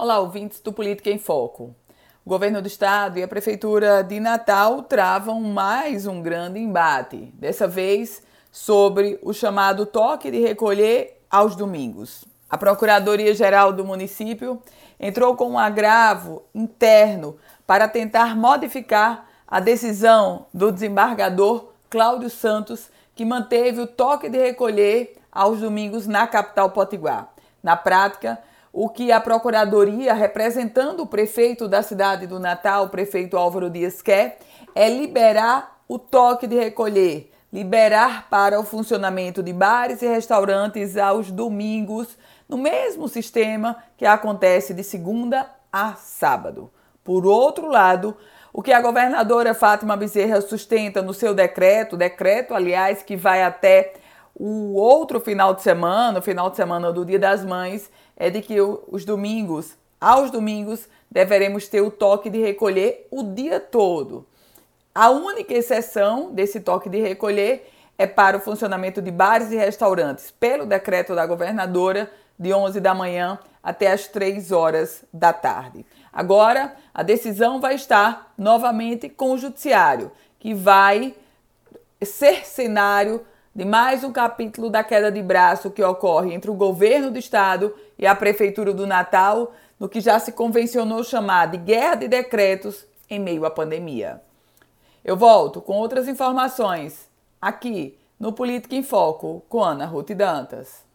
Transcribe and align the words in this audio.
Olá, 0.00 0.20
ouvintes 0.20 0.60
do 0.60 0.72
Política 0.72 1.10
em 1.10 1.18
Foco. 1.18 1.74
O 2.24 2.30
governo 2.30 2.62
do 2.62 2.68
estado 2.68 3.18
e 3.18 3.22
a 3.24 3.26
prefeitura 3.26 4.00
de 4.04 4.20
Natal 4.20 4.84
travam 4.84 5.40
mais 5.40 6.06
um 6.06 6.22
grande 6.22 6.60
embate, 6.60 7.34
dessa 7.34 7.66
vez 7.66 8.22
sobre 8.52 9.18
o 9.22 9.32
chamado 9.32 9.84
toque 9.84 10.30
de 10.30 10.38
recolher 10.38 11.20
aos 11.28 11.56
domingos. 11.56 12.24
A 12.48 12.56
Procuradoria-Geral 12.56 13.72
do 13.72 13.84
município 13.84 14.62
entrou 15.00 15.34
com 15.34 15.50
um 15.50 15.58
agravo 15.58 16.44
interno 16.54 17.36
para 17.66 17.88
tentar 17.88 18.36
modificar 18.36 19.26
a 19.48 19.58
decisão 19.58 20.46
do 20.54 20.70
desembargador 20.70 21.72
Cláudio 21.90 22.30
Santos, 22.30 22.88
que 23.16 23.24
manteve 23.24 23.80
o 23.80 23.86
toque 23.88 24.28
de 24.28 24.38
recolher 24.38 25.16
aos 25.32 25.58
domingos 25.58 26.06
na 26.06 26.24
capital 26.24 26.70
potiguar. 26.70 27.34
Na 27.60 27.76
prática, 27.76 28.38
o 28.72 28.88
que 28.88 29.10
a 29.10 29.20
Procuradoria, 29.20 30.14
representando 30.14 31.00
o 31.00 31.06
prefeito 31.06 31.66
da 31.66 31.82
cidade 31.82 32.26
do 32.26 32.38
Natal, 32.38 32.84
o 32.84 32.90
prefeito 32.90 33.36
Álvaro 33.36 33.70
Dias, 33.70 34.02
quer 34.02 34.38
é 34.74 34.88
liberar 34.88 35.82
o 35.88 35.98
toque 35.98 36.46
de 36.46 36.56
recolher, 36.56 37.32
liberar 37.52 38.28
para 38.28 38.60
o 38.60 38.64
funcionamento 38.64 39.42
de 39.42 39.52
bares 39.52 40.02
e 40.02 40.06
restaurantes 40.06 40.96
aos 40.96 41.30
domingos, 41.30 42.16
no 42.48 42.56
mesmo 42.56 43.08
sistema 43.08 43.76
que 43.96 44.06
acontece 44.06 44.72
de 44.74 44.84
segunda 44.84 45.50
a 45.72 45.94
sábado. 45.94 46.70
Por 47.02 47.26
outro 47.26 47.68
lado, 47.68 48.16
o 48.52 48.62
que 48.62 48.72
a 48.72 48.80
governadora 48.80 49.54
Fátima 49.54 49.96
Bezerra 49.96 50.40
sustenta 50.40 51.02
no 51.02 51.14
seu 51.14 51.34
decreto, 51.34 51.96
decreto, 51.96 52.54
aliás, 52.54 53.02
que 53.02 53.16
vai 53.16 53.42
até 53.42 53.94
o 54.38 54.74
outro 54.74 55.18
final 55.18 55.52
de 55.52 55.62
semana, 55.62 56.20
o 56.20 56.22
final 56.22 56.48
de 56.48 56.56
semana 56.56 56.92
do 56.92 57.04
Dia 57.04 57.18
das 57.18 57.44
Mães, 57.44 57.90
é 58.16 58.30
de 58.30 58.40
que 58.40 58.60
os 58.60 59.04
domingos, 59.04 59.76
aos 60.00 60.30
domingos, 60.30 60.88
deveremos 61.10 61.66
ter 61.66 61.80
o 61.80 61.90
toque 61.90 62.30
de 62.30 62.38
recolher 62.38 63.08
o 63.10 63.24
dia 63.24 63.58
todo. 63.58 64.24
A 64.94 65.10
única 65.10 65.52
exceção 65.52 66.32
desse 66.32 66.60
toque 66.60 66.88
de 66.88 67.00
recolher 67.00 67.68
é 67.98 68.06
para 68.06 68.36
o 68.36 68.40
funcionamento 68.40 69.02
de 69.02 69.10
bares 69.10 69.50
e 69.50 69.56
restaurantes, 69.56 70.30
pelo 70.30 70.64
decreto 70.64 71.16
da 71.16 71.26
governadora, 71.26 72.08
de 72.38 72.54
11 72.54 72.80
da 72.80 72.94
manhã 72.94 73.40
até 73.60 73.90
as 73.90 74.06
3 74.06 74.52
horas 74.52 75.04
da 75.12 75.32
tarde. 75.32 75.84
Agora, 76.12 76.76
a 76.94 77.02
decisão 77.02 77.60
vai 77.60 77.74
estar 77.74 78.32
novamente 78.38 79.08
com 79.08 79.32
o 79.32 79.38
Judiciário, 79.38 80.12
que 80.38 80.54
vai 80.54 81.16
ser 82.00 82.46
cenário 82.46 83.26
de 83.58 83.64
mais 83.64 84.04
um 84.04 84.12
capítulo 84.12 84.70
da 84.70 84.84
queda 84.84 85.10
de 85.10 85.20
braço 85.20 85.72
que 85.72 85.82
ocorre 85.82 86.32
entre 86.32 86.48
o 86.48 86.54
governo 86.54 87.10
do 87.10 87.18
estado 87.18 87.74
e 87.98 88.06
a 88.06 88.14
prefeitura 88.14 88.72
do 88.72 88.86
Natal, 88.86 89.52
no 89.80 89.88
que 89.88 90.00
já 90.00 90.16
se 90.20 90.30
convencionou 90.30 91.02
chamar 91.02 91.46
de 91.46 91.56
guerra 91.56 91.96
de 91.96 92.06
decretos 92.06 92.86
em 93.10 93.18
meio 93.18 93.44
à 93.44 93.50
pandemia. 93.50 94.22
Eu 95.04 95.16
volto 95.16 95.60
com 95.60 95.72
outras 95.72 96.06
informações 96.06 97.10
aqui 97.42 97.98
no 98.16 98.32
Política 98.32 98.76
em 98.76 98.84
Foco 98.84 99.42
com 99.48 99.60
Ana 99.60 99.86
Ruth 99.86 100.12
Dantas. 100.12 100.87